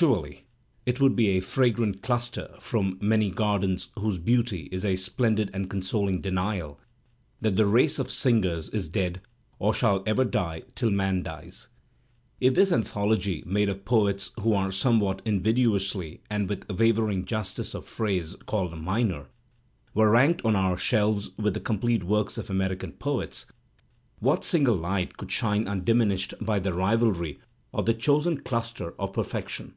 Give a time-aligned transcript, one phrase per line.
[0.00, 0.46] Surely
[0.86, 5.68] it would be a fragrant cluster from many gardens whose beauty is a splendid and
[5.68, 6.78] consoling denial
[7.40, 9.20] that the race of singers is dead
[9.58, 11.66] or shall ever die till man dies.
[12.40, 17.84] If this anthology, made of poets who are somewhat invidiously and with wavering justice of
[17.84, 19.26] phrase called minor,
[19.92, 23.44] were ranked on our shelves with the complete works of American poets,
[24.20, 27.38] what single Hght could shine undiminished by the rivalry
[27.74, 29.74] of the chosen cluster of perfection?